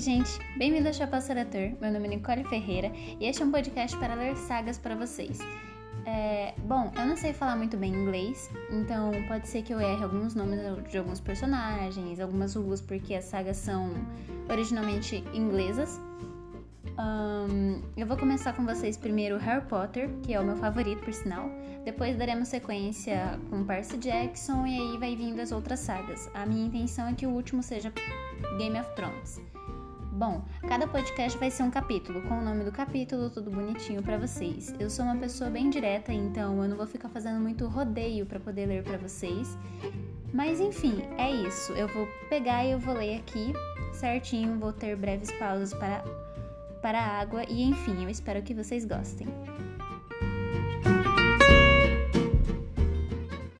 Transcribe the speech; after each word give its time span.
Oi, 0.00 0.04
gente! 0.04 0.38
Bem-vindo 0.56 0.88
ao 0.88 0.94
Chapéu 0.94 1.20
Seletor. 1.20 1.72
Meu 1.78 1.92
nome 1.92 2.06
é 2.06 2.10
Nicole 2.12 2.42
Ferreira 2.44 2.90
e 2.96 3.26
este 3.26 3.42
é 3.42 3.44
um 3.44 3.50
podcast 3.50 3.94
para 3.98 4.14
ler 4.14 4.34
sagas 4.34 4.78
para 4.78 4.94
vocês. 4.94 5.38
É, 6.06 6.54
bom, 6.64 6.90
eu 6.96 7.04
não 7.04 7.18
sei 7.18 7.34
falar 7.34 7.54
muito 7.54 7.76
bem 7.76 7.92
inglês, 7.92 8.50
então 8.70 9.12
pode 9.28 9.46
ser 9.46 9.60
que 9.60 9.74
eu 9.74 9.78
erre 9.78 10.02
alguns 10.02 10.34
nomes 10.34 10.58
de 10.90 10.96
alguns 10.96 11.20
personagens, 11.20 12.18
algumas 12.18 12.54
ruas, 12.54 12.80
porque 12.80 13.14
as 13.14 13.26
sagas 13.26 13.58
são 13.58 13.92
originalmente 14.48 15.22
inglesas. 15.34 16.00
Um, 16.98 17.82
eu 17.94 18.06
vou 18.06 18.16
começar 18.16 18.54
com 18.54 18.64
vocês 18.64 18.96
primeiro 18.96 19.36
Harry 19.36 19.66
Potter, 19.66 20.08
que 20.22 20.32
é 20.32 20.40
o 20.40 20.44
meu 20.44 20.56
favorito, 20.56 21.02
por 21.02 21.12
sinal. 21.12 21.50
Depois 21.84 22.16
daremos 22.16 22.48
sequência 22.48 23.38
com 23.50 23.64
Percy 23.64 23.98
Jackson 23.98 24.66
e 24.66 24.78
aí 24.78 24.96
vai 24.96 25.14
vindo 25.14 25.40
as 25.40 25.52
outras 25.52 25.80
sagas. 25.80 26.30
A 26.32 26.46
minha 26.46 26.66
intenção 26.66 27.06
é 27.06 27.12
que 27.12 27.26
o 27.26 27.30
último 27.30 27.62
seja 27.62 27.92
Game 28.56 28.80
of 28.80 28.94
Thrones. 28.96 29.38
Bom, 30.12 30.44
cada 30.66 30.88
podcast 30.88 31.38
vai 31.38 31.50
ser 31.50 31.62
um 31.62 31.70
capítulo, 31.70 32.20
com 32.22 32.38
o 32.38 32.42
nome 32.42 32.64
do 32.64 32.72
capítulo, 32.72 33.30
tudo 33.30 33.48
bonitinho 33.48 34.02
para 34.02 34.18
vocês. 34.18 34.74
Eu 34.78 34.90
sou 34.90 35.04
uma 35.04 35.16
pessoa 35.16 35.48
bem 35.48 35.70
direta, 35.70 36.12
então 36.12 36.60
eu 36.62 36.68
não 36.68 36.76
vou 36.76 36.86
ficar 36.86 37.08
fazendo 37.08 37.40
muito 37.40 37.66
rodeio 37.68 38.26
para 38.26 38.40
poder 38.40 38.66
ler 38.66 38.82
para 38.82 38.98
vocês. 38.98 39.56
Mas 40.34 40.58
enfim, 40.58 41.02
é 41.16 41.30
isso. 41.30 41.72
Eu 41.72 41.86
vou 41.88 42.08
pegar 42.28 42.64
e 42.64 42.72
eu 42.72 42.78
vou 42.78 42.94
ler 42.94 43.18
aqui 43.18 43.52
certinho, 43.92 44.58
vou 44.58 44.72
ter 44.72 44.96
breves 44.96 45.30
pausas 45.32 45.72
para 45.72 46.02
para 46.82 46.98
a 46.98 47.20
água 47.20 47.44
e 47.44 47.62
enfim, 47.62 48.04
eu 48.04 48.08
espero 48.08 48.42
que 48.42 48.54
vocês 48.54 48.84
gostem. 48.86 49.28